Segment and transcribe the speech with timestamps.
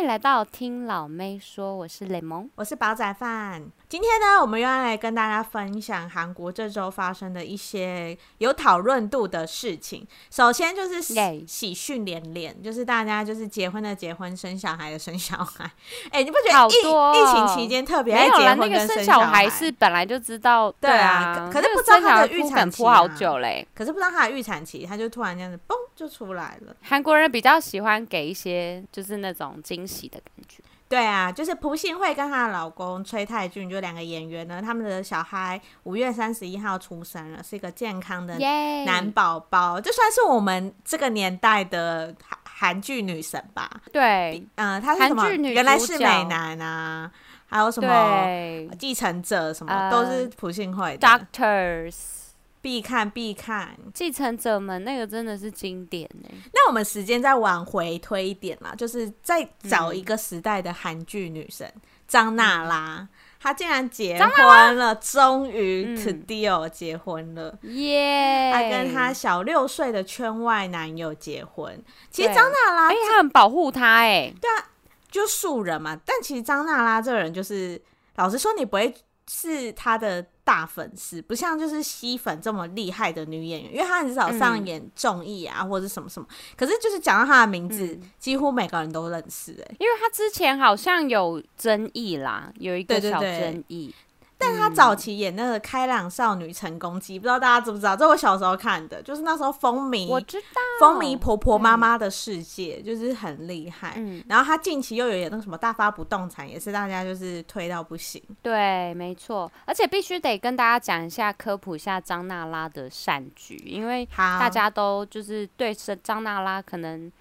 [0.00, 3.70] 欢迎来到听老妹说，我是雷蒙，我是煲仔饭。
[3.90, 10.06] 今天呢，我们又要来跟大家分享韩国这周发生的一些有讨论度的事情。
[10.30, 15.64] 首先就是喜喜讯连连，就是大家就是结婚的结婚，生小孩的生小孩。
[16.12, 18.86] 哎、欸，你不觉得疫疫情期间特别爱结婚跟生小孩？
[18.86, 23.66] 那个、生小孩是本来就知道，对啊，可是不知道他的预产期、啊、好久嘞。
[23.74, 26.76] 可是不知道他的预产期，他就突然这样子嘣就出来了。
[26.82, 30.62] 韩国人比较喜欢给一些就是那种惊喜的感觉。
[30.90, 38.36] 对啊，就是朴信惠跟她的老公崔泰俊，就两个演员呢，他们的小孩五月三十一号出生了，是一个健康的
[38.84, 43.70] 男宝宝，这算是我们这个年代的韩韩剧女神吧？
[43.92, 45.30] 对，嗯，她是什么？
[45.30, 47.08] 原来是美男啊，
[47.46, 51.06] 还有什么继承者什么、呃、都是朴信惠的。
[51.06, 52.29] Doctors。
[52.62, 56.28] 必看必看，继承者们那个真的是经典呢。
[56.52, 61.72] 那我们时间再往回推一点啦，就是再找一个时代的韩剧女神
[62.06, 63.08] 张娜拉，
[63.40, 68.52] 她竟然结婚了，终于 to deal 结婚了，耶！
[68.52, 71.82] 她跟她小六岁的圈外男友结婚。
[72.10, 74.68] 其实张娜拉，哎，她很保护她，哎，对啊，
[75.10, 75.98] 就素人嘛。
[76.04, 77.80] 但其实张娜拉这个人，就是
[78.16, 78.94] 老实说，你不会
[79.26, 80.26] 是她的。
[80.44, 86.26] 大粉丝不像就是吸粉这么厉害的女演员，因为她很少上演综艺啊、嗯、或者什么什么。
[86.56, 93.94] 可是就是讲到她的名字、嗯，几乎每个人都认识哎、欸，因为她之前好像有争议啦，有一个小争议。
[94.40, 97.94] 但他早期演那个《开朗少女成功记》，不知道大家知不知道？
[97.94, 100.46] 这我小时候看的，就是那时候风靡，我知道
[100.80, 103.92] 风靡婆婆妈妈的世界，就是很厉害。
[103.96, 108.22] 嗯，然后他近期又有演那个什么《大发不动产》，也是大家就是推到不行。
[108.40, 109.50] 对，没错。
[109.66, 117.12] 而且必须得跟大家讲一下，科普一下张娜拉的善举，因为大家都就是对张娜拉可能。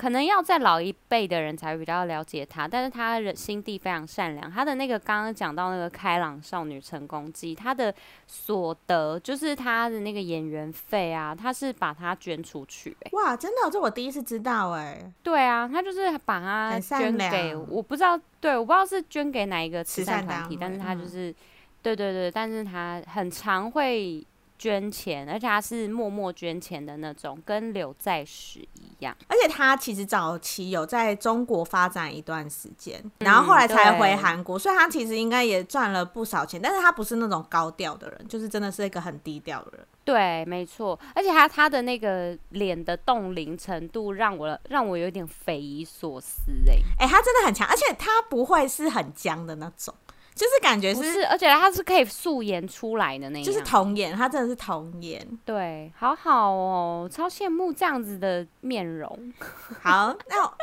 [0.00, 4.50] 可能要在老一辈的人才会比较了解他，但是他人心地非常善良。
[4.50, 7.94] 他的那个刚刚讲到那个开朗少女成功记，他的
[8.26, 13.10] 所得就是他的那个演员费啊，他是把它捐出去、欸。
[13.12, 15.12] 哇，真的，这我第一次知道哎、欸。
[15.22, 21.34] 对啊，他就是把它捐给，我不知道，对，我不知道是捐给哪一个慈善团体，但是他就是、嗯，
[21.82, 24.26] 对对对，但是他很常会。
[24.60, 29.16] 捐钱，而且他是默默捐钱的那种，跟刘在石一样。
[29.26, 36.60] 而且他其实早期有在中国发展一段时间，然后后来才回韩国，所以他其实应该也赚了不少钱。
[36.60, 39.86] 但是他不是那种高调的人，就是真的是一个很低调的人。
[40.04, 40.98] 对，没错。
[41.14, 46.72] 而且他他的那个脸的冻龄程度，让我让我有点匪夷所思、欸。
[46.98, 49.94] 哎，哎，他真的很强，而且他不会是很僵的那种。
[50.40, 59.34] 就是感觉是，是，而且他是可以素颜出来的那种，就是童颜，他真的是童颜，对，好好哦，超羡慕这样子的面容。
[59.82, 60.54] 好，那我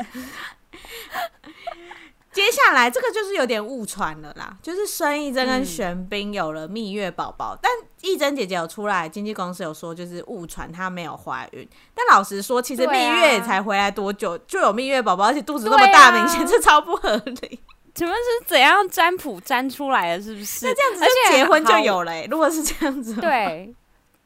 [2.32, 7.72] 接下来这个就是有点误传了啦，就是孙艺珍跟玄彬有了蜜月宝宝，嗯，但
[8.02, 11.70] 艺珍姐姐有出来，经纪公司有说就是误传，她没有怀孕。
[11.94, 17.60] 但老实说，其实蜜月才回来多久就有蜜月宝宝，而且肚子那么大，明显是超不合理。
[17.98, 20.24] 请问是怎样占卜占出来的？
[20.24, 20.68] 是不是？
[20.68, 22.28] 那这样子，就结婚就有了、欸。
[22.30, 23.74] 如果是这样子，对，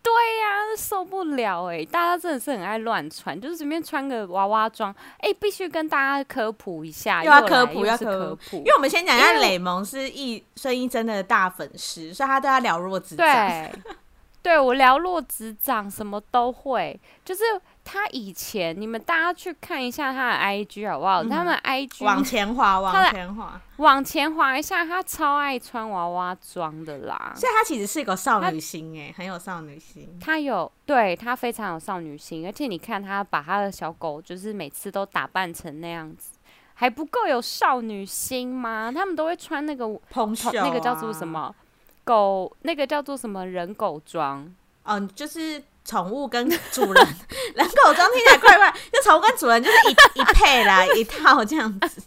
[0.04, 0.12] 对
[0.42, 1.86] 呀、啊，受不了哎、欸！
[1.86, 4.94] 大家真的是很爱乱穿，就是随便穿个娃娃装。
[5.20, 8.58] 哎、欸，必须跟大家科普一下，又要科普，要科普。
[8.58, 13.26] 因为我们先讲一下，雷蒙是艺孙艺珍的大粉丝，所以他对他了若指掌。
[13.26, 13.72] 对，
[14.44, 17.42] 对我了若指掌，什么都会，就是。
[17.92, 21.22] 他以前，你们大家去看一下他的 IG 好不好？
[21.22, 27.34] 嗯、他们 IG 往前滑，往前滑，往前滑一下，他超爱穿娃娃装的啦。
[27.36, 30.08] 所以，他其实是一个少女心哎，很有少女心。
[30.22, 36.32] 他有，对，他非常有少女心，而且你看他把他的小狗，就是每次都打扮成那样子，
[36.76, 38.90] 还不够有少女心吗？
[38.96, 41.54] 他们都会穿那个蓬袖、啊，那个叫做什么
[42.06, 42.56] 狗？
[42.62, 44.50] 那个叫做什么人狗装？
[44.84, 45.62] 嗯，就是。
[45.92, 47.08] 宠物跟主人，
[47.56, 52.02] 人口装听起来怪怪，就宠物跟主人就是一一配啦， 一套这样子。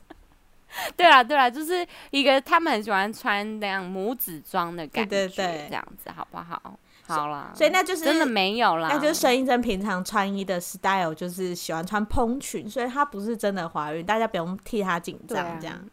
[0.97, 6.79] 对啦对啦，就是一个他们很喜欢穿那样母子装的感觉，对对对，这样子好不好？
[7.07, 15.61] 好啦，所以那就是真的没有啦，那就是孙艺珍平常穿衣的 style 就是喜欢穿蓬裙，所以她不是真的怀孕，大家不用替她紧张。
[15.61, 15.85] 这样、啊、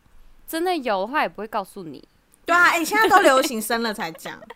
[0.48, 2.02] 真的有的话也不会告诉你。
[2.46, 4.40] 对啊，哎、欸，现在都流行生了才讲。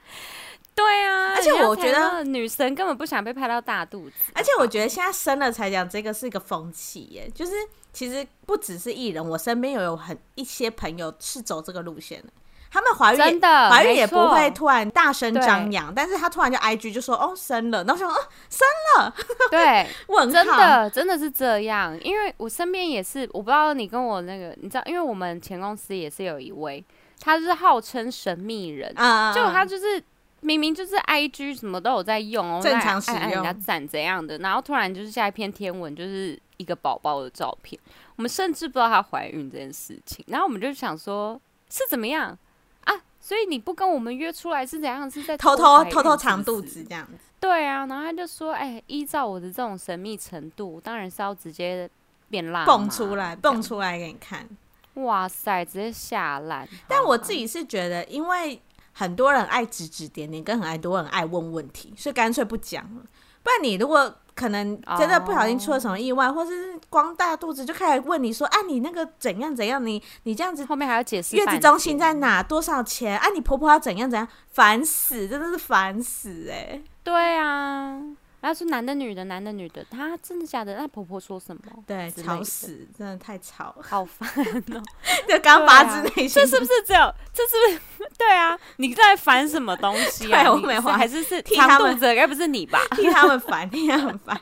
[0.75, 4.15] 对啊，而且我觉得女生根本不想被拍到大肚子。
[4.33, 7.53] 而且我觉得现在生了才讲这个是一个风气耶，就是
[7.93, 12.27] 其实不只是艺人，我身边有有很一些朋友是走这个路线的，
[12.69, 18.17] 他们怀孕的怀孕也不会突然大声张扬，但是他突然就 IG 就说哦生了，然后说哦
[18.49, 18.67] 生
[18.97, 19.15] 了，
[19.49, 26.83] 对， 问真的真的是这样，因为我身边也是，我不知道你跟我那个，你知道，因为我们前公司也是有一位，
[27.21, 30.03] 他是号称神秘人，啊，就他就是
[30.45, 37.79] 明明就是 IG 什么都有在用哦，正常使用，人家赞怎样的，然后突然就是下一篇天文就是一个宝宝的照片，
[38.15, 41.39] 我们甚至不知道她怀孕这件事情，然后我们就想说，
[41.69, 42.37] 是怎么样
[42.83, 42.93] 啊？
[43.19, 45.09] 所以你不跟我们约出来是怎样？
[45.09, 47.13] 是在偷偷偷偷藏肚子这样子？
[47.39, 51.89] 对啊，然后他就说，哎、欸，依照我的这种神秘程度，当然是要直接
[52.29, 54.47] 变辣蹦出来，蹦出来给你看。
[54.95, 56.67] 哇塞，直接下烂！
[56.87, 58.59] 但我自己是觉得，因为
[58.97, 63.01] 很多人爱指指点点，跟很爱多人爱问问题，所以干脆不讲了。
[63.43, 69.85] 不然你如果可能真的不小心出了什么意外，或是光大肚子就开始问你说：“啊，你那个怎样怎样？
[69.85, 72.41] 你你这样子后面还要解释月子中心在哪？
[72.41, 73.19] 多少钱？
[73.19, 74.27] 啊，你婆婆要怎样怎样？
[74.51, 76.83] 烦死，真的是烦死哎、欸！
[77.03, 78.01] 对啊。”
[78.45, 80.75] 他是男的女的，男的女的，他真的假的？
[80.77, 81.61] 那婆婆说什么？
[81.87, 84.29] 对，吵死，真的太吵了，好烦
[84.71, 84.83] 哦！
[85.27, 87.11] 就刚发自内心， 这是不是只有？
[87.33, 88.11] 这是不是？
[88.15, 90.43] 对啊，你在烦什么东西啊？
[90.53, 91.99] 我没话，还是是替他们？
[91.99, 92.79] 该不是你吧？
[92.95, 94.39] 替他们烦，替他们烦。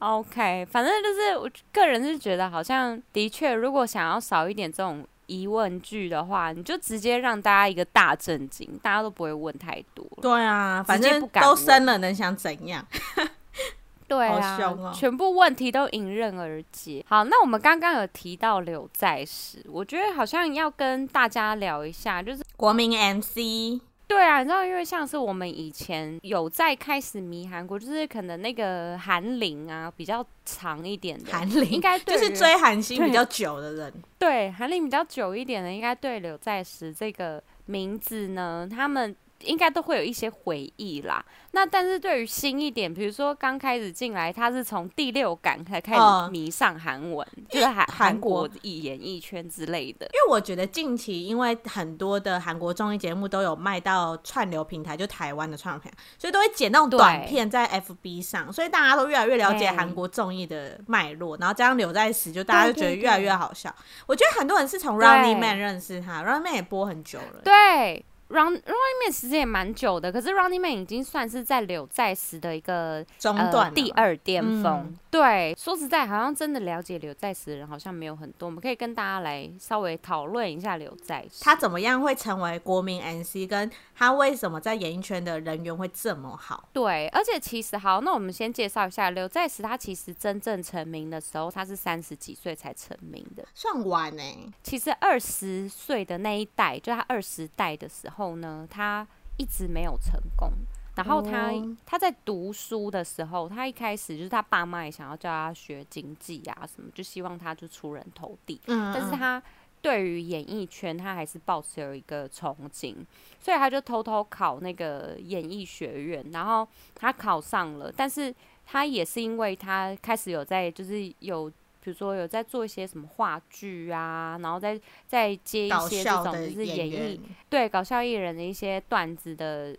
[0.00, 5.06] OK，反正就是我个人是觉得，好像的确，如果想要少一点这种。
[5.30, 10.04] 疑问句的话，你就直接让大家一个大震惊，大家都不会问太多。
[10.20, 12.84] 对啊，反正都生了，能想怎样？
[14.08, 17.04] 对啊，哦、全部问题都迎刃而解。
[17.08, 23.80] 好，那我们刚刚有提到柳在石，我觉得好像要跟大家聊一下，就是国民 MC。
[24.10, 33.94] 对啊，你知道，因为像是我们以前有在开始迷韩国，就是可能那个韩龄啊比较长一点的，韩龄应该就是追韩星比较久的人。
[34.18, 39.14] 对，韩龄比较久一点的，应该对刘在石这个名字呢，他们。
[39.42, 41.24] 应该都会有一些回忆啦。
[41.52, 50.06] 那但是对于新一点，比如说刚开始进来，他是从第六感才开始迷上韩文，呃、就是韩韩国艺演艺圈之类的。
[50.06, 61.36] 因为我觉得近期因为很多的韩国综艺节目都有卖到串流平台，就台湾的串流平台，所以都会剪那种短片在 FB 上，所以大家都越来越了解韩国综艺的脉络。
[61.38, 63.74] 然后这样刘在石，就大家就觉得越来越好笑。
[64.06, 67.40] 我觉得很多人是从 Running Man 认识他，Running Man 也播很久了。
[67.42, 68.04] 对。
[68.30, 74.86] Run Running Man 其实也蛮久的，可是 Running Man 已经算是在柳在石的一个中段、呃、第二巅峰。
[74.86, 78.46] 嗯、对，说实在，好像真的了解柳在石的人好像没有很多。
[78.46, 86.68] 我们可以跟大家来稍微讨论一下刘在石，他怎么样会成为国民 MC，跟他为什么在演艺圈的人缘会这么好？
[86.72, 94.48] 对，而且其实好，那我们先介绍一下刘在石，他其实真正成名的时候，他是三十几岁才成名的，算晚呢、欸。
[94.62, 98.19] 其实二十岁的那一代，就他二十代的时候。
[98.20, 99.06] 后呢，他
[99.38, 100.52] 一直没有成功。
[100.96, 101.50] 然后他
[101.86, 108.60] 他在读书的时候，他一开始就是他爸妈也想要叫他学经济啊什么，就希望他就出人头地。
[108.66, 109.42] 嗯，但是他
[109.80, 112.94] 对于演艺圈，他还是抱持有一个憧憬，
[113.40, 117.90] 所以他就偷偷考那个演艺学院，然后他考上了。
[117.96, 118.34] 但是
[118.66, 121.50] 他也是因为他开始有在就是有。
[121.82, 129.76] 比如说有在做一些什么话剧啊，然后再再接一些这种就是演艺对搞笑艺人的一些段子的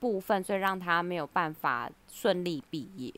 [0.00, 3.12] 部分，所以让他没有办法顺利毕业，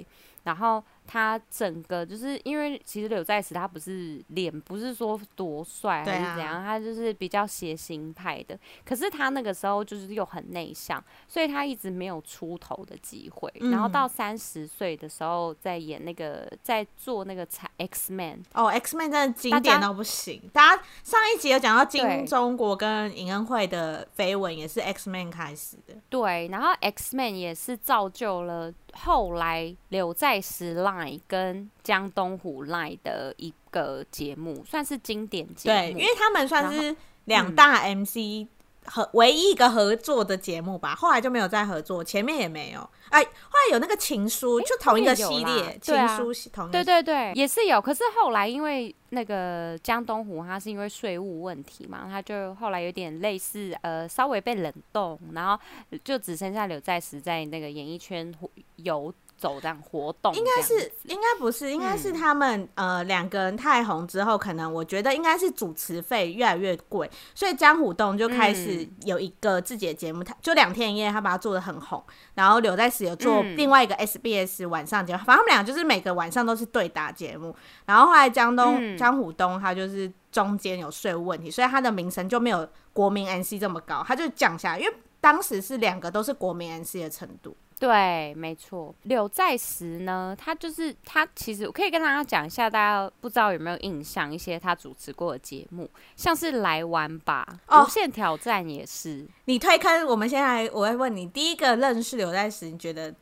[0.45, 0.83] 然后。
[1.07, 8.59] 他整个就是因为其实柳在石他不是脸不是说多帅还是怎样，啊、他就是比较谐星派的。
[8.85, 13.53] 可是他那个时候就是又很内向，所以他一直没有出头的机会。
[13.61, 20.43] 嗯、然后到三十岁的时候，在演那个在做那个彩 X Man 哦，X Man 真的经典到不行。
[20.53, 25.95] 大家，大家上一集有讲到金钟国跟尹恩惠的绯闻，也是 X Man 开始的。
[26.09, 28.73] 对，然后 X Man 也是造就了。
[28.97, 35.76] 后来留在石 Line 跟江东虎 Line 的一个节目，算是经典节目。
[35.76, 38.47] 对，因为他们算是两大 MC
[38.87, 40.95] 和、嗯、唯一一个合作的节目吧。
[40.95, 42.81] 后来就没有再合作，前面也没有。
[43.11, 47.81] 哎，后来有那个情书，就同一个系列情书系，同对对对，也是有。
[47.81, 55.62] 可是后来因为那个江东湖，他是因为税务问题嘛，他就后来有点类似呃，稍微被冷冻，然后
[56.02, 58.35] 就只剩下刘在石在那个演艺圈
[58.76, 72.02] 游走这样活动，应该是应该不是，应该是他们、嗯、呃两个人太红之后，可能我觉得应该是主持费越来越贵，所以江虎东就开始有一个自己的节目，他、嗯、就两天一夜，他把它做的很红，
[72.35, 87.55] 然后刘在石有做另外一个 SBS 晚上节目，嗯、反正他们俩就是每个晚上都是对打节目，然后后来江东姜、嗯、虎东他就是中间有税务问题，所以他的名声就没有国民 NC 这么高，他就降下来，因为当时是两个都是国民 MC 的程度。
[87.78, 88.95] 对，没错。
[89.02, 99.26] 柳在石呢，他就是他，其实我可以跟大家讲一下，大家不知道有没有印象一些他主持过的节目，像是来玩吧，哦、无限挑战也是。
[99.45, 103.14] 你推坑，我们先来，我会问你，第一个认识柳在石，你觉得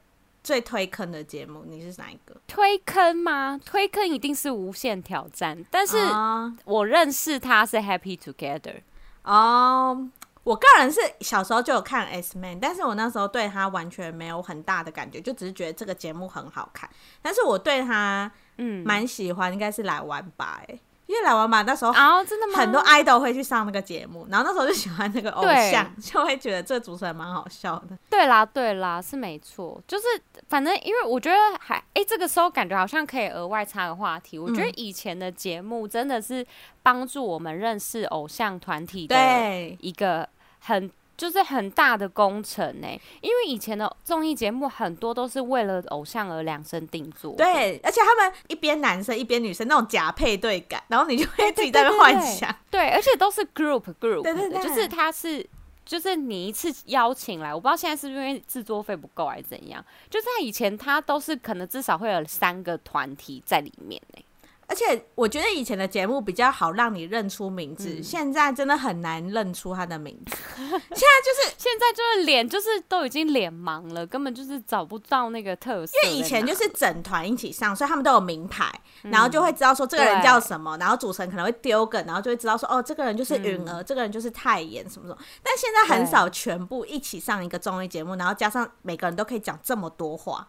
[0.44, 2.36] 最推坑的节目，你是哪一个？
[2.46, 3.60] 推坑吗？
[3.64, 5.96] 推坑一定是无限挑战，但是
[6.64, 8.82] 我认识他是 Happy Together
[9.24, 10.08] 哦。
[10.44, 16.88] 我个人是小时候就有看 S Man，但是我那时候对他完全没有很大的感觉，就只是觉得这个节目很好看。
[17.22, 22.58] 但是我对他嗯蛮喜欢，应该是来玩吧哎、欸，因为来玩吧那时候啊真的吗？
[22.58, 27.98] 很多 idol 会去上那个节目，然后那时候就喜欢那个偶像，就会觉得这个主持人蛮好笑的。
[28.08, 30.04] 对啦对啦是没错，就是
[30.48, 36.46] 反正因为我觉得还哎、欸、这个时候感觉好像可以额外插个话题，我觉得以前的节目真的是
[36.82, 39.16] 帮助我们认识偶像团体的
[39.80, 40.28] 一个。
[40.66, 42.88] 很就是很大的工程呢，
[43.20, 47.34] 因为以前的综艺节目很多都是为了偶像而量身定做。
[47.36, 52.54] 对，而且他们一边男生一边女生那种假配对感，然后你就会自己在那幻想。
[52.70, 55.46] 对，而且都是 group group，对对对，就是他是
[55.84, 64.24] 就是你一次邀请来，我不知道现在是不是因为制作费不够还是怎样，就是他以前他都是可能至少会有三个团体在里面呢。
[64.66, 70.36] 而且我觉得以前的节目比较好让你认出名字，嗯、现在真的很难认出他的名字。
[70.56, 75.92] 现在就是现在就是脸就是都已经脸盲了，根本就是找不到那个特色。
[76.02, 78.70] 因为以前就是整团一起上，所以他们都有名牌，
[79.02, 85.18] 嗯、然后就会知道说这个人叫什么，然后主持人可能会丢梗，然后就会知道说哦，这个人就是允儿，嗯、这个人就是泰妍什么什么。
[85.42, 90.48] 但现在很少全部一起上一个综艺节目，然后加上每个人都可以讲这么多话，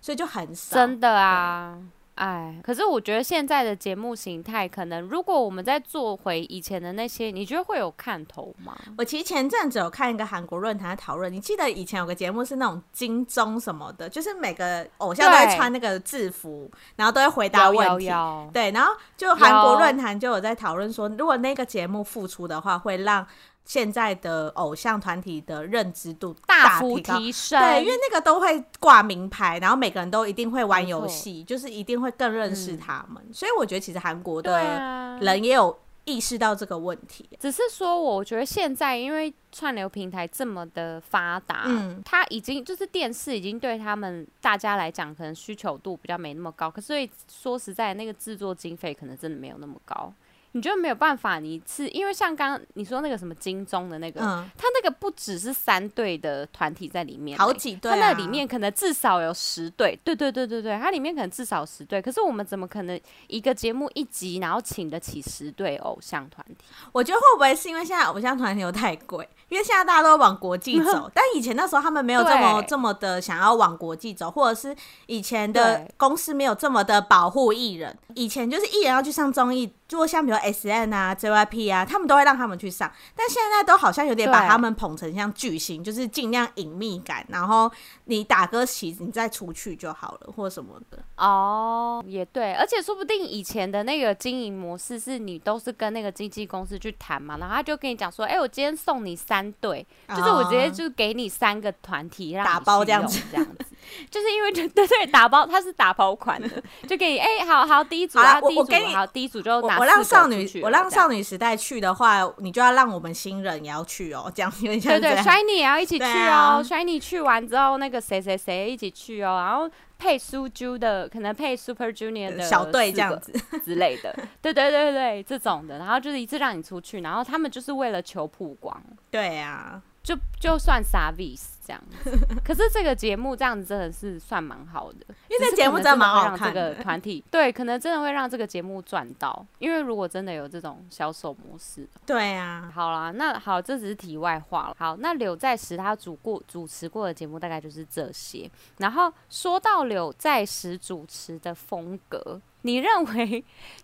[0.00, 0.76] 所以就很少。
[0.76, 1.78] 真的啊。
[2.16, 8.76] 哎，可是我觉得现在的节目形态，可能如果我们再做回以前的那些，你觉得会有看头吗？
[8.98, 18.06] 我其实前阵子有看一个韩国论坛讨论，你记得以前有个节目是那种金钟什么的，就是每个偶像都会穿那个制服，然后都会回答问题。
[18.52, 23.26] 对，然后就韩国论坛就有在讨论说，如果那个节目复出的话，会让。
[23.66, 33.20] 现在的偶像团体的认知度大幅提升，对，因为那个都会挂名牌，然后每个人都一定会玩游戏，就是一定会更认识他们。
[33.26, 37.28] 嗯、所以我觉得其实韩国的人也有意识到这个问题。
[37.40, 46.70] 只是说，我觉得现在因为串流平台这么的发达，嗯，他已经就是电视已经对他们大家来讲，可能需求度比较没那么高。
[46.70, 50.12] 可是所以说实在，那个制作经费可能真的没有那么高。
[50.56, 62.00] 你就没有办法，你是因为像刚刚你说那个什么金钟的那个，嗯、他那个不只是三队的团体在里面，好几对、啊，他那里面可能至少有十队，对对对对对，它里面可能至少十队。
[62.00, 66.56] 可是我们怎么可能一个节目一集，然后请得起十对偶像团体？
[66.90, 69.28] 我觉得会不会是因为现在偶像团体又太贵？
[69.50, 77.94] 因为现在大家都往国际走， 但以前那时候他们没有这么这么的想要往国际走，或者是以前的公司没有这么的保护艺人。
[78.14, 79.70] 以前就是艺人要去上综艺。
[79.88, 87.70] 就像比如 S N 啊、J Y P 啊，他们都会让他们去上，但现在都好像有点把他们捧成像巨星，就是尽量隐秘感，然后
[88.06, 90.98] 你打歌起你再出去就好了，或什么的。
[91.16, 103.64] 哦，也对，而且说不定以前的那个经营模式是你都是跟那个经纪公司去谈嘛，然后他就跟你讲说，哎、欸，我今天送你三对，哦、就是我直接就给你三个团体让打包这样子，这样子。
[104.10, 106.48] 就是因为对对对，打包它是打包款的，
[106.86, 123.32] 就给你哎、欸，好好第一组啊，第一组我给你好第一组就拿我让少女我让少女时代去的话，你就要让我们新人也要去哦，这样对对，Shiny 也要一起去哦，Shiny 去完之后那个谁谁谁一起去哦，然后配 Suju 的可能配 Super Junior 的小队这样子
[123.64, 129.80] 之类的，对对对对，这种的，然后就是一次让你出去，然后他们就是为了求曝光，对呀。
[130.06, 134.98] 就就算 service 这样子，可是这个节目这样子真的是算蛮好的，
[135.28, 136.70] 因为这节目真的蛮好看的。
[136.70, 142.70] 这个团体 对，可能真的会让这个节目赚到，因为如果真的有这种销售模式，对啊。
[142.72, 144.76] 好啦，那好，这只是题外话了。
[144.78, 148.48] 好，那柳在石他主过主持过的节目大概就是这些。
[148.78, 152.40] 然后说到柳在石主持的风格。
[152.66, 153.42] 你认为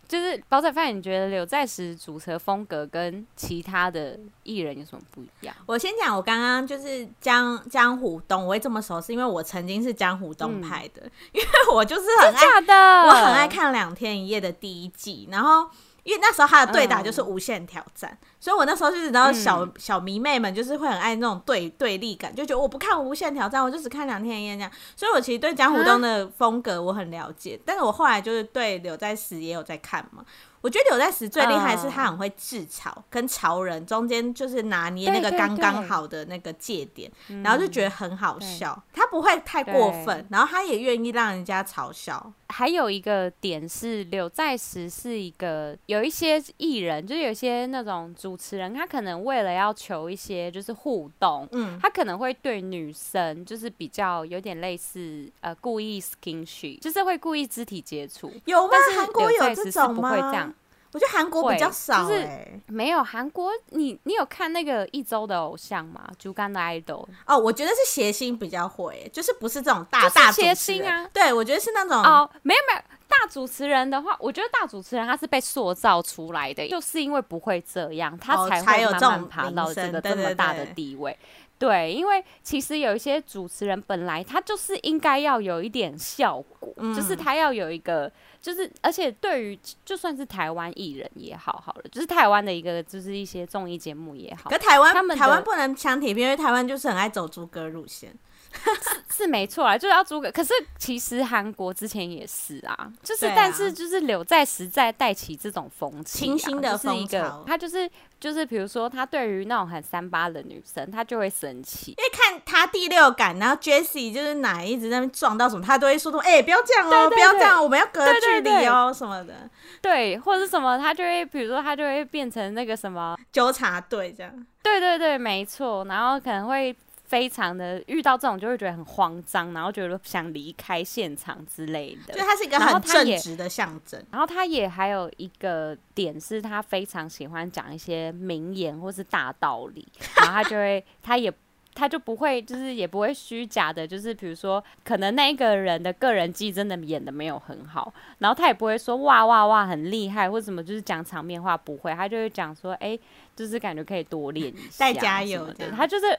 [0.09, 0.95] 就是煲仔饭？
[0.95, 5.55] 你觉得柳在石主持的风格跟其他的艺人有什么不一样？
[5.67, 12.75] 我先讲，我刚刚就是江江湖东，我会这么熟，是因为我曾经是江湖东派的，嗯、因为我就是很爱的，
[13.07, 15.71] 我很爱看两天一夜的第一季，然后。
[16.05, 24.71] 因为那时候他的对打就是无限挑战，嗯、所以我那时候就是然后小、嗯、小迷妹们就是会很爱那种对对立感，就觉得我不看无限挑战，我就只看两天一夜这样。
[24.97, 30.25] 所以我其实对江湖东的风格我很了解，啊、但是我后来就是对柳在石也有在看嘛。
[30.61, 37.11] 我觉得柳在石最厉害是他很会制潮，嗯、跟潮人中间就是拿捏那个刚刚好的那个界点，
[37.43, 38.73] 然后就觉得很好笑。
[38.77, 42.33] 嗯、他不会太过分，然后他也愿意让人家嘲笑。
[42.53, 58.31] 还有一个点是，柳在石是一个有一些艺人，就是有一些那种主持人，他可能为了要求一些就是互动，嗯，他可能会对女生就是比较有点类似呃故意 skinship，就是会故意肢体接触。
[58.45, 58.73] 有吗？
[58.97, 60.55] 韩国有这种吗？
[60.93, 62.29] 我觉得韩国比较少、欸，就是
[62.67, 63.51] 没有韩国。
[63.71, 66.07] 你你有看那个一周的偶像吗？
[66.19, 71.09] 竹竿的 idol 哦，我觉得是谐星比较会，就是不是这种大大谐星啊。
[71.11, 81.19] 对，我觉得是那种哦，没有没有大主持人的话，我觉得大主持人他是被塑造出来的，就是因为不会这样，他才会慢慢爬到这个这么大的地位。
[81.59, 88.13] 对，因为其实有一些主持人本来他就是应该要有一点效果，嗯、就是他要有一个。
[88.43, 94.51] 就是，而且对于就算是台湾艺人也好，好了，就是台湾的一个，就是一些综艺节目也好。
[94.51, 98.13] 可台湾，他们台湾不能相提并论，因为台湾就是很爱走猪哥路线。
[99.09, 100.31] 是是没错啊，就是要租给。
[100.31, 107.45] 可是其实韩国之前也是啊，就是、啊、但是就是柳在实在带起这种风气、啊，清新的风潮。
[107.47, 119.49] 他就是就是比如说他对于那种很三八的女生，他就会生气，因为看他第六感，然后 Jessie 就是奶一直在那边撞到什么，他都会说说，哎、欸，不要这样哦、喔，不要这样，我们要隔距离哦什么的。
[119.81, 124.47] 对，或者是什么，他就会比如说他就会变成那个什么纠察队这样。
[124.63, 126.75] 对对对，没错，然后可能会。
[127.12, 132.14] 非常的遇到这种就会觉得很慌张，然后觉得想离开现场之类的。
[132.14, 134.02] 就他是一个很正直的象征。
[134.11, 139.87] 然后他也还有一个点是，他非常喜欢讲一些名言或是大道理。
[140.16, 141.31] 然后他就会，他也
[141.75, 153.00] 他就不会，就是也不会虚假的，就是比如说，可能那个人的个人技真的演的没有很好，然后他也不会说哇哇哇很厉害或什么，就是讲场面话不会，他就会讲说，哎、欸，
[153.37, 155.71] 就是感觉可以多练一下， 再加油的。
[155.73, 156.19] 他就是。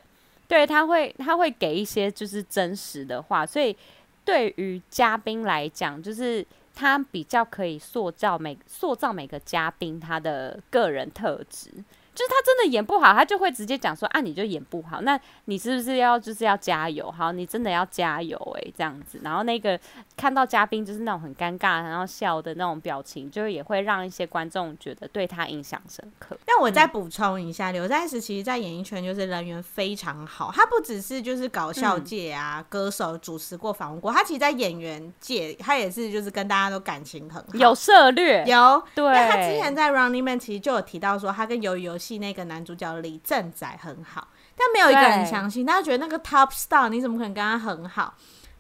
[0.54, 3.76] 对，他会，他会给一些就是真实的话，所以
[4.24, 11.72] 对于嘉宾来讲，就是他比较可以塑造每塑造每个嘉宾他的个人特质。
[12.14, 17.12] 就是他真的演不好，他就会直接讲说啊，你就演不好，那你是不是要就是要加油？
[17.12, 19.20] 好，你真的要加油诶、欸，这样子。
[19.24, 19.80] 然后那个
[20.16, 26.38] 看到嘉宾就是那种很尴尬，然后笑的那种表情，就是也会让一些观众觉得对他印象深刻。
[26.46, 30.52] 那我再补充一下，刘、嗯、在石其实，在演艺圈就是人缘非常好。
[30.54, 39.14] 他不只是就是搞笑界啊，嗯、歌手主持过访问过，他其实，在演员界，他也是就是跟大家都感情很好，有涉略，有对。
[39.14, 48.16] 他之前在 Running Man 其实就有提到说，他跟鱿鱼游戏那个男主角李正宰很好，但没有一个人相信，大家觉得那个 Top Star 你怎么可能跟他很好？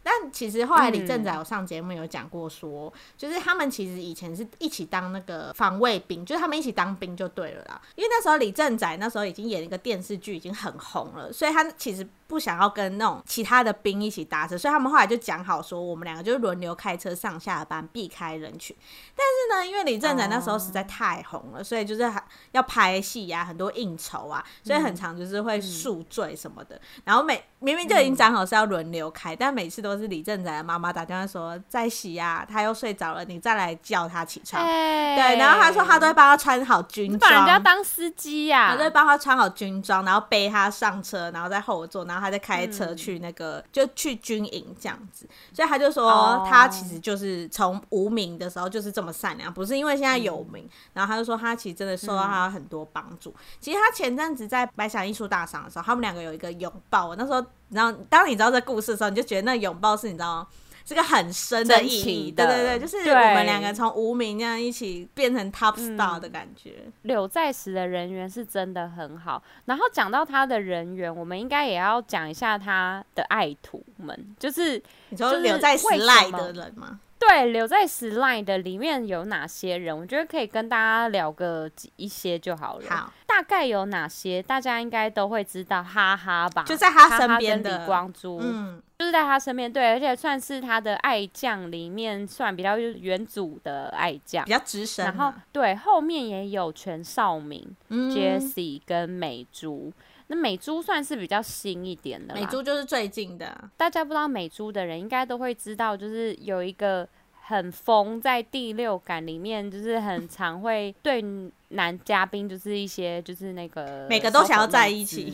[0.05, 7.81] 但其实后来李正宰有上节目有讲过说，说、嗯、就是他们其实以前是一起当那个防卫兵，就是他们一起当兵就对了啦。
[7.95, 18.75] 因为那时候李正宰那时候已经演一个电视剧，已经很红了，所以他其实不想要跟那种其他的兵一起搭车，所以他们后来就讲好说，我们两个就轮流开车上下班，避开人群。
[19.15, 22.11] 但是呢，因为李正宰那时候实在太红了，所以就是
[22.51, 26.77] 要拍戏呀，很多应酬啊，所以很常就是会宿醉什么的。
[27.05, 29.93] 然后每明明就已经讲好是要轮流开，但每次都。
[29.93, 34.59] 是李正宰的妈妈打电话说在洗呀，他又睡着了，你再来叫他起床。
[34.59, 45.27] 欸、对，然后他说他都会帮他穿好军装，把人家当司机呀，他都会帮他穿好军装，然后背他上车，然后在后座，然后他在开车去那个、嗯、就去军营这样子。
[45.53, 50.63] 所以他就说他其实就是从无名的时候就是这么善良，不是因为现在有名。
[50.63, 53.29] 嗯、然后他就说他其实真的受到他很多帮助。
[53.31, 57.45] 嗯、其实他前阵子在白想艺术大赏的时候，他们两个有一个拥抱，那时候。
[57.69, 60.47] 然后，当你知道这故事的时候，你就觉得那拥抱是你知道
[60.83, 60.85] 吗？
[60.85, 62.31] 是个很深的意义。
[62.31, 66.83] 对对对，就是我们两个从无名那样一起变成 top star 的感觉。
[67.03, 69.41] 刘、嗯、在石的人缘是真的很好。
[69.65, 76.99] 然后讲到他的人缘，我们应该也要讲一下他的爱徒们，就是你说刘在石赖的人吗？
[77.19, 79.97] 对，留在 slide 的里面有哪些人？
[79.97, 82.85] 我觉得可以跟大家聊个一些就好了。
[82.89, 84.43] 好，大概有哪些？
[84.43, 89.71] 大家应该都会知道，哈哈吧，就在他身边的哈哈李光洙，嗯，就是在他身边。
[89.71, 95.03] 对，而且算是他的爱将里面算比较元祖的爱将，比较资深。
[95.03, 99.91] 然后对，后面也有全少明、嗯、Jessie 跟美珠。
[100.27, 103.69] 那美珠算是比较新一点的，美珠就是最近的。
[103.75, 107.05] 大家不知道美珠的人，应该都会知道，就是有一个
[107.41, 111.21] 很疯，在第六感里面，就是很常会对
[111.69, 115.33] 男嘉宾，就是一些就是那个每个都想要在一起。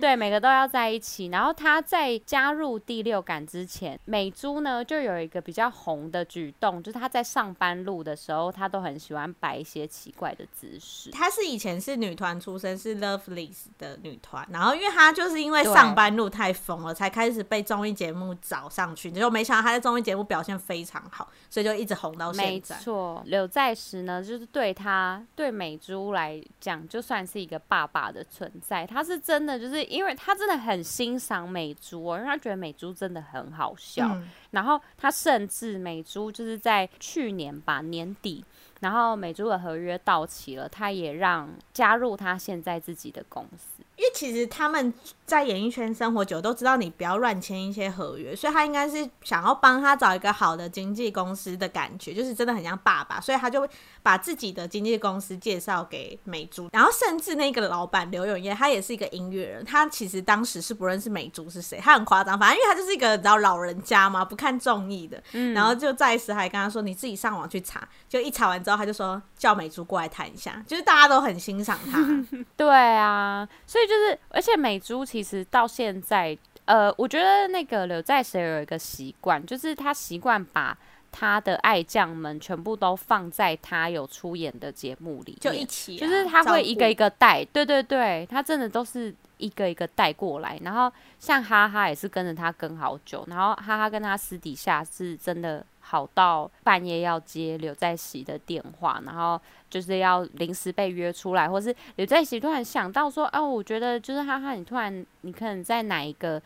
[0.00, 1.26] 对，每个都要在一起。
[1.26, 11.10] 然后他在加入第六感之前，美珠呢就有一个比较红的举动，就是他在上班路的时候，他都很喜欢摆一些奇怪的姿势。
[11.10, 22.50] 他是以前是女团出身，是 Lovelyz 的女团，然后因为他就是因为上班路太疯了，才开始被综艺节目找上去，结果没想到他在综艺节目表现非常好，所以就一直红到现在。
[22.50, 28.86] 没错，刘在石呢，就是对他对美珠来讲，就算是一个爸爸的存在。
[28.86, 34.06] 他是真的，就是因为他真的很欣赏美珠哦，因为他觉得美珠真的很好笑。
[34.14, 38.44] 嗯、然后他甚至美珠就是在去年吧年底，
[38.80, 43.82] 然后美珠的合约到期了，他也让加入他现在自己的公司。
[44.00, 44.92] 因为其实他们
[45.26, 53.68] 在演艺圈生活久，都知道你不要乱签一些合约，所以他应该是想要帮他找一个好的经纪公司的感觉，就是真的很像爸爸，所以他就会
[54.02, 72.00] 把自己的经纪公司介绍给美珠，然后甚至那个老板刘永业，他也是一个音乐人，他其实当时是不认识美珠是谁，他很夸张，反正因为他就是一个你知道老人家嘛，不看综艺的，嗯，然后就在时还跟他说，你自己上网去查，就一查完之后，他就说叫美珠过来谈一下，就是大家都很欣赏他，
[72.56, 73.89] 对啊，所以。
[73.90, 80.78] 就是，而且美珠其实到现在，呃，我觉得那个刘在石有一个习惯，就是他习惯把
[81.10, 90.56] 他的爱将们全部都放在他有出演的节目里，就一起、啊，就是他会一个一个带，对对对，他真的都是一个一个带过来。
[90.62, 95.66] 然后像哈哈也是跟着他跟好久，然后哈哈跟他私底下是真的。
[95.90, 106.40] 好到半夜要接刘在石的电话，然后就是要临时被约出来，或是刘在石突然想到说，哦，我觉得就是哈哈，你突然你可能在哪一个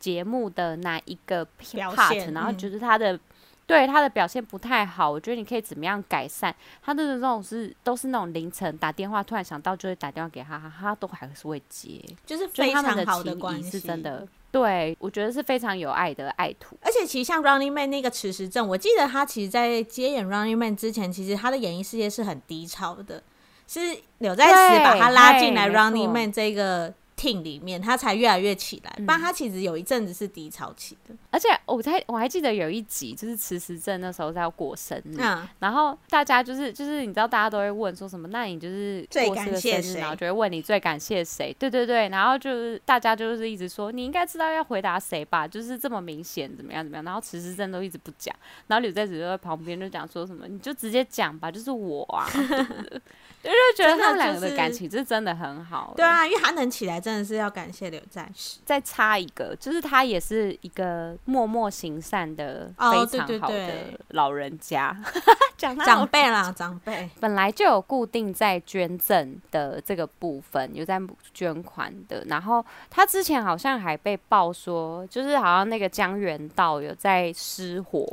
[0.00, 3.20] 节目的哪一个 part，然后觉得他的、嗯、
[3.68, 6.52] 对他的表现不太好，我觉得你可以怎么样改善？
[6.82, 14.26] 他的这种是都是那种凌晨打电话，突然想到就会打电话给哈哈，他都还是会接，就是非常好的关系，是真的。
[14.52, 23.22] 对，我觉得是非常有爱的爱徒，而且其实像 Running Man 那个池石正，我记得他其实，在接演 Running Man 之前，其实他的演艺事业是很低潮的，
[23.66, 23.80] 是
[24.18, 26.94] 柳在石把他拉进来 Running Man 这个。
[27.44, 31.14] 里面他才越来越起来，不然他其实有一阵子是低潮期的。
[31.14, 38.26] 嗯、而且我在我还记得有一集就是池时正那时候在要过生日，嗯、然后大家就是就是你知道大家都会问说什么？
[38.28, 41.54] 那你就是过这个生日，然后就会问你最感谢谁？
[41.58, 45.46] 对对对，然后就是大家就是一直说你应该知道要回答谁吧？
[45.46, 47.04] 就是这么明显怎么样怎么样？
[47.04, 48.34] 然后池时正都一直不讲，
[48.66, 50.48] 然后刘在子就在旁边就讲说什么？
[50.48, 52.26] 你就直接讲吧，就是我啊。
[53.44, 55.92] 就是觉得他们两个的感情是真的很好。
[55.96, 58.60] 对啊，因为他能起来，真的是要感谢刘在石。
[58.64, 63.68] 再插一个，就是他也是一个默默行善的非常好的
[64.10, 64.96] 老人家，
[65.58, 71.00] 长辈啦，长辈 本来就有固定在捐赠的这个部分，有在
[71.34, 72.24] 捐款的。
[72.28, 78.06] 然后他之前好像还被爆说，就是好像那个江原道有在失火，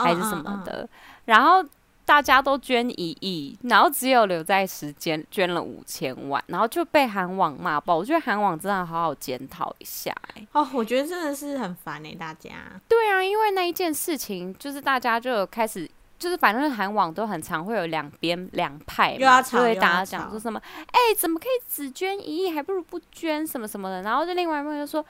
[0.00, 0.88] 还是什么的，
[1.24, 1.64] 然后。
[2.06, 7.96] 大家都捐一亿，然后只有刘在石捐捐了五千万，然后就被韩网骂爆。
[7.96, 12.50] 我觉得韩网真的好好检讨一下，欸，哦，我觉得真的是很烦哎，欸，大家。
[12.88, 24.02] 对啊，因为那一件事情，就是大家就开始，就是反正韩网都很常会有两边两派嘛，就会大家讲说什么，哎，欸，怎么可以只捐一亿，还不如不捐什么什么的。
[24.02, 25.04] 然后就另外一边就说。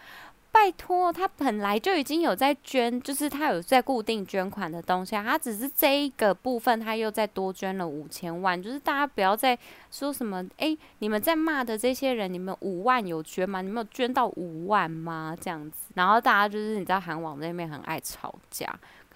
[0.57, 9.57] 拜托，他本来就已经有在捐，就是他有在固定捐款的东西啊，他只是这一个部分他又再多捐了五千万，就是大家不要再
[9.91, 13.61] 说什么，哎，你们在骂的这些人，你们五万有捐吗？
[13.61, 15.37] 你们有捐到五万吗？
[15.39, 18.67] 这样子，然后大家就是你知道韩网那边很爱吵架。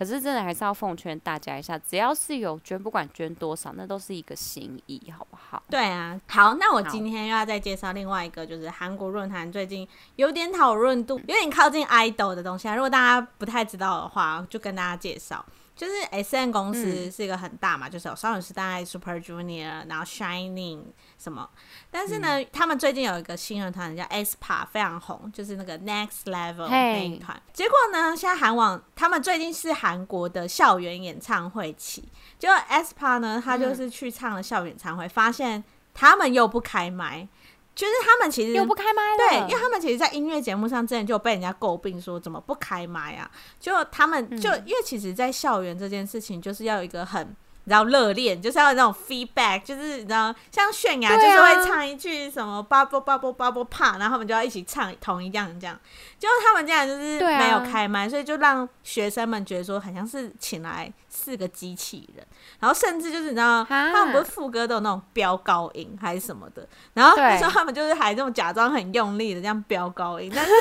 [0.00, 5.62] 可是真的还是要奉劝大家一下，只要是有捐，不管捐多少，那都是一个心意，好不好？
[5.68, 9.86] 对啊，好，那我今天又要再介绍另外一个，就是韩国论坛最近
[10.16, 12.74] 有点讨论度有点靠近 idol 的东西啊。
[12.74, 15.44] 如果大家不太知道的话，就跟大家介绍。
[15.81, 20.83] 就是 S N 公司是一个很大嘛，嗯、就是有少女时代、Super Junior，然后 Shining
[21.19, 21.49] 什么。
[21.90, 27.40] 但是呢，嗯、他们最近有一个新人团叫 aespa，非常红，就是那个 Next Level 那一团。
[27.55, 32.05] 结果呢，现在韩网他们最近是韩国的校园演唱会期，
[32.38, 35.64] 结果 aespa 呢，他就是去唱了校园演唱会，嗯、发现
[35.95, 37.27] 他们又不开麦。
[37.74, 43.30] 就是他们其实又不开麦了，对，因为他们其实，在音乐节目上之前就被人家诟病说怎么不开麦啊？
[43.59, 55.78] 就他们就、嗯、因为其实，在校园这件事情，就是要有一个很你知道热恋就是要有那种 feedback，就是你知道像泫雅就是会唱一句什么 bubble bubble bubble pop，然后他们就要一起唱同一样这样。
[56.18, 62.25] 就他们这样就是没有开麦，所以就让学生们觉得说好像是请来四个机器人，
[62.61, 70.53] 然后甚至就是你知道他们不是副歌都有那种飙高音还是什么的，然后那时候他们就是还这种假装很用力的这样飙高音， 但是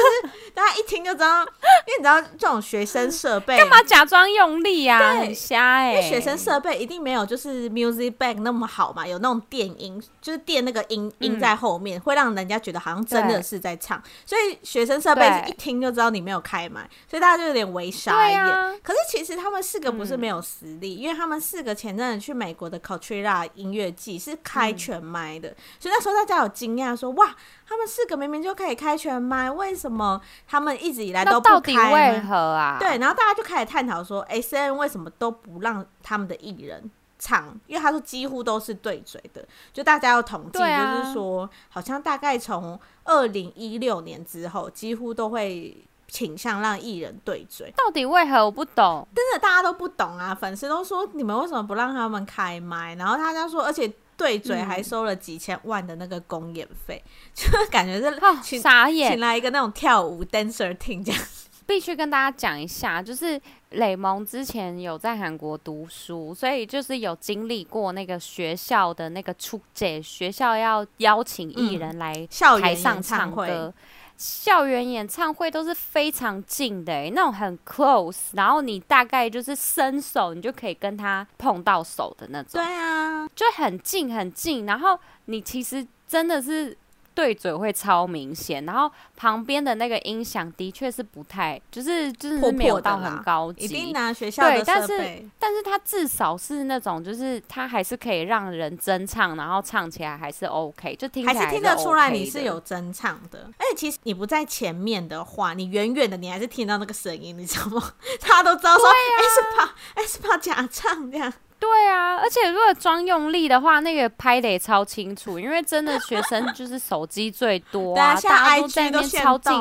[0.54, 5.16] 大家一听就知道，因为你知道这种学生设备干嘛假装用力啊？
[5.16, 5.94] 很瞎哎！
[5.94, 15.50] 因为学生设备一定没有就是 music bag 那么好嘛，有那种电音，就是电那个音音在后面，会让人家觉得好像真的是在唱，所以学生设备是。
[15.50, 18.40] 一听就知道你没有开麦，所以大家就有点微傻眼。
[18.40, 27.36] 啊、可是其实他们四个不是没有实力，嗯、因为他们四个前阵子去美国的 Coachella 音乐季是开全麦的，嗯、所以那时候大家有惊讶说：“哇，
[27.68, 32.78] 他们四个明明就可以开全麦，为什么他们一直以来都不开？”到底为何啊？
[32.80, 36.90] 对，然后大家就开始探讨说：“S N 为什么都不让他们的艺人？”
[37.22, 47.72] 唱，因为他说几乎都是对嘴的，就大家要统计，啊、就是说，好像大概从二零一六年之后，几乎都会倾向让艺人对嘴。
[47.78, 49.08] 到底为何我不懂？
[49.16, 50.36] 真的大家都不懂啊！
[50.36, 52.96] 粉丝都说你们为什么不让他们开麦？
[52.96, 61.22] 然后大家说，而且对嘴还收了几千万的那个公演费，嗯、 就感觉是请傻眼，请来一个那种跳舞 dancer 听这样。
[61.66, 72.28] 必须跟大家讲一下，就是雷蒙之前有在韩国读书，所以就是有经历过那个学校的那个出借，学校要邀请艺人来
[72.60, 73.72] 台上唱歌，
[74.20, 86.78] 校园演唱会都是非常近的，欸，那种很 close，然后你大概就是伸手，你就可以跟他碰到手的那种，对啊，就很近很近，然后你其实真的是。
[87.14, 94.56] 对嘴会超明显，然后旁边的那个音响的确是不太，就是就是没有到很高级，一定拿学校的。
[94.56, 101.46] 对，但是但是它至少是那种，就是它还是可以让人真唱，然后唱起来还是 OK，就听起来还是 OK。
[101.48, 103.50] 还是听得出来你是有真唱的。
[103.58, 107.94] 而且其实你不在前面的话，你远远的你还是听到那个声音，你知道吗？
[108.22, 111.32] 大家都知道说哎是怕哎是怕假唱这样。
[111.60, 119.54] 对啊，而且如果装用力的话，那个拍的也超清楚，因为真的学生就是手机最多啊，大家都在那边超近。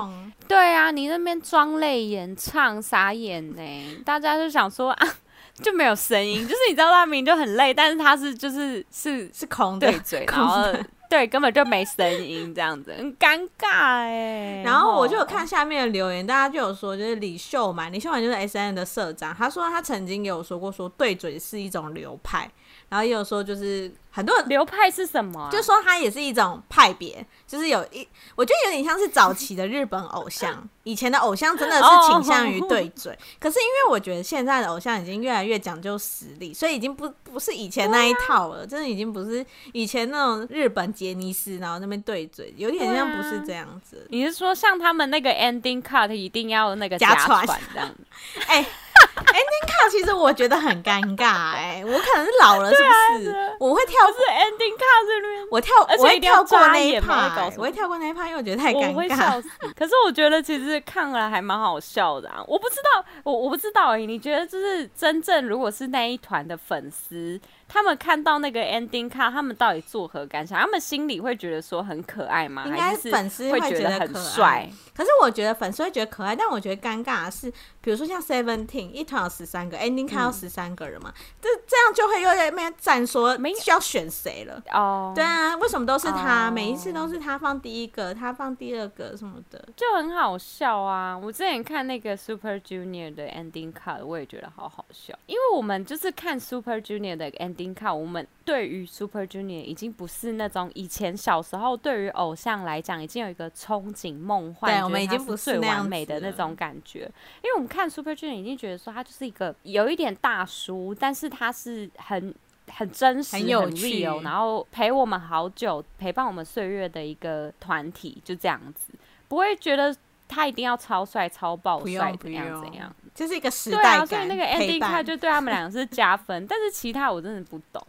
[0.46, 5.08] 对啊，你那边装泪演唱傻眼呢，大家就想说啊，
[5.62, 10.72] 就没有声音，就是你知道他明明就很累，但是他是就是是是空对嘴， 然后。
[11.10, 13.68] 对，根本就没声音，这样子很尴尬
[14.02, 14.62] 哎。
[14.62, 22.50] 然后我就有看下面的留言，大家就有说，就是李秀满，李秀满就是 S N 的社长，他说他曾经有说过，说对嘴是一种流派。
[22.90, 25.48] 然后也有说，就是很多流派是什么、啊？
[25.48, 30.68] 就说它也是一种派别，就是有一，我觉得有点像是早期的日本偶像。
[30.82, 44.04] 以前的偶像真的是倾向于对嘴，可是因为我觉得现在的偶像已经越来越讲究实力，所以已经不不是以前那一套了，真的已经不是以前那种日本杰尼斯，然后那边对嘴，有点像不是这样子。
[44.08, 47.94] 你是说像他们那个 ending cut 一定要那个加传这样？
[48.48, 48.66] 哎。
[48.98, 53.56] ending card 其实我觉得很尴尬哎、欸，我可能是老了 是不是？
[53.60, 58.90] 我会跳是 ending card 这边，我跳我会跳过那一趴，我会跳过那一趴，因为我觉得太尴尬。
[58.90, 59.48] 我会笑死。
[59.76, 62.42] 可是我觉得其实看了还蛮好笑的啊！
[62.46, 67.40] 我不知道，我我不知道哎、欸，你觉得就是真正如果是那一团的粉丝？
[67.68, 70.58] 他们看到那个 ending card，他们到底作何感想？
[70.58, 72.64] 他们心里会觉得说很可爱吗？
[72.66, 74.66] 应该粉丝会觉得很帅。
[74.96, 77.52] 可是我觉得粉丝会觉得可爱，但我觉得尴尬的是，
[77.82, 85.12] 比如说像 Seventeen 一团有十三个 ending card 有十三个人嘛，这、嗯、这样就会又在那边站说需要选谁了哦。
[85.14, 86.48] 对啊，为什么都是他？
[86.48, 91.18] 哦、每一次都是他放第一个，他放第二个什么的，就很好笑啊！
[91.18, 97.57] 我之前看那个 Super Junior 的 ending card，我也觉得好好笑，因为我们就是看 Super Junior 的 ending。
[97.74, 107.00] 看我们对于 Super Junior 已经不是那种以前小时候对于偶像来讲已经有一个憧憬梦幻，对，我们已经不是最完美的那种感觉。
[107.42, 112.34] 因为我们看 Super Junior 已经觉得说他就是一个有一点大叔，但是他是很
[112.68, 118.92] 很真实、很有趣，然后陪我们好久、陪伴我们岁月的一个团体，就这样子，
[119.28, 119.94] 不会觉得
[120.28, 122.94] 他一定要超帅、超爆帅怎样怎样。
[123.18, 127.84] 就是一个时代感，对啊，所以那个 ending card 就对他们两个是加分，但是其他我真的不懂。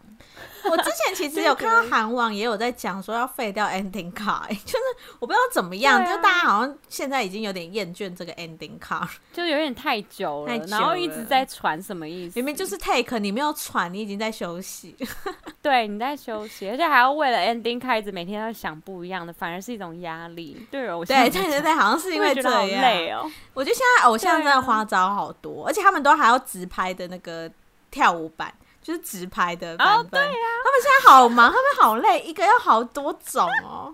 [0.70, 4.78] 我之前其实有看到韩网也有在讲说要废掉 ending card，就是
[5.18, 12.38] 我不知道怎么样，啊、就大家好像现在已经有点厌倦这个 ending card，就有点太久了，太久了，然后一直在传什么意思？
[12.38, 14.96] 明明就是 take，你没有传，你已经在休息。
[15.62, 20.68] 对，你在休息，而且还要为了 ending card 一直每天要想不一样的，反而是一种压力。
[20.70, 22.52] 对哦，对对对对，好像是因为这样。
[22.52, 23.30] 好累哦。
[23.54, 27.50] 我觉得现在偶像真的花招好多，啊、而且他们都还要直拍的那个
[27.90, 28.54] 跳舞板。
[28.90, 29.98] 就是直拍的版本。
[29.98, 33.94] 哦，对啊，他们现在好忙，他们好累，一个要好多种哦。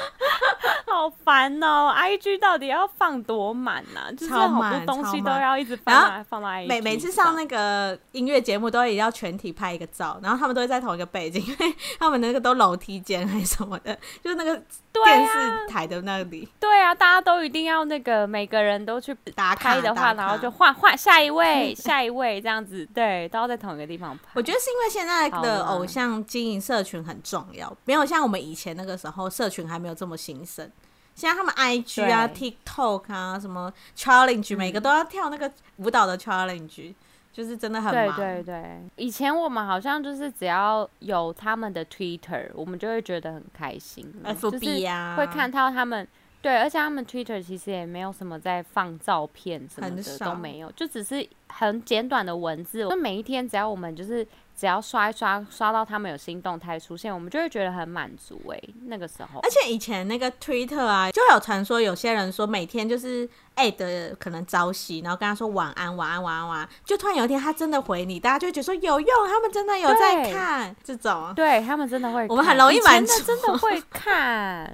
[0.86, 4.12] 好烦哦！IG 到底要放多满呢、啊？
[4.12, 6.66] 就是好多东西都要一直放来放到 IG。
[6.66, 14.54] 每每次上那个音乐节目，都也要全体拍一个照，然后他们都会在同一个背景，因为他们那个都楼梯间还是什么的， 就是那个
[14.92, 16.48] 电视台的那里。
[16.58, 24.24] 对啊，对啊，大家都一定要那个，每个人都去打开的话，然后就换换下一位， 下一位这样子，对，都要在同一个地方拍。
[24.34, 30.70] 我觉得是因为现在的偶像经营社群很重要，没有像我们以前那个时候，社群还没有这么兴盛。
[31.14, 36.94] 现在他们 IG 啊、TikTok 啊，什么 Challenge，每个都要跳那个舞蹈的 Challenge，
[37.32, 38.16] 就是真的很忙。
[38.16, 44.10] 对对对，以前我们好像就是只要有他们的 Twitter，我们就会觉得很开心。
[44.24, 46.06] FB 啊，会看到他们。
[46.40, 52.88] 对，而且他们 Twitter 其实也没有什么在放照片什么的都没有，就只是很简短的文字。
[52.88, 54.26] 就每一天只要我们就是。
[54.60, 58.74] 只要刷一刷，刷到他们有新动态出现，我们就会觉得很满足哎、欸。
[58.88, 74.70] 那个时候，而且以前那个 Twitter 啊，就有传说有些人说每天就是哎的可能朝夕，然后跟他说晚安晚安晚安晚安，就突然有一天他真的回你，大家就会觉得说有用，他们真的有在看这种，对他们真的会，我们很容易满足，真的会看，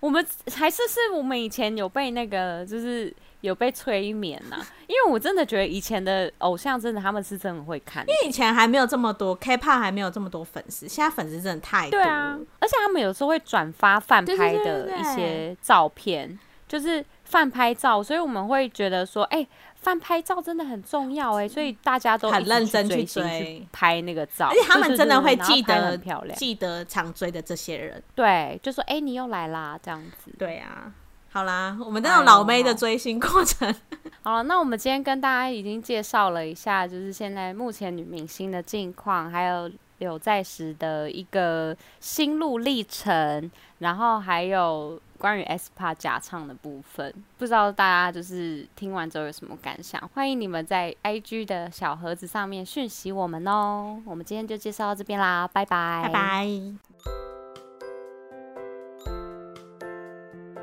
[0.00, 3.14] 我们还是是我们以前有被那个就是。
[3.40, 11.92] 有被催眠呐、啊，因为我真的觉得以前的偶像真的他们是真的会看，因为以前还没有这么多 K-pop 还没有这么多粉丝，现在粉丝真的太多。
[11.92, 30.92] 对啊，而且他们有时候会转发饭拍的一些照片，就是饭拍照，所以我们会觉得说，哎、欸，饭拍照真的很重要哎、欸，所以大家都很认真去追去拍那个照，而且他们真的会记得很漂亮，记得常追的这些人，对，就说哎、欸，你又来啦这样子，对啊。
[31.32, 33.68] 好啦，我们这种老妹的追星过程。
[33.68, 33.76] 哎、
[34.22, 47.14] 好了，那我们今天跟大家已经介绍了一下，就是现在目前女明星的近况，还有柳在石的一个心路历程，然后还有关于 aespa 假唱的部分。
[47.38, 50.00] 不知道大家就是听完之后有什么感想？
[50.12, 54.02] 欢迎你们在 IG 的小盒子上面讯息我们哦。
[54.04, 57.39] 我们今天就介绍到这边啦，拜拜，拜拜。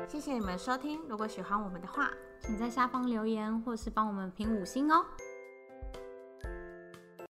[0.08, 5.04] 谢谢你们收听，如果喜欢我们的话，请在下方留言或是帮我们评五星哦。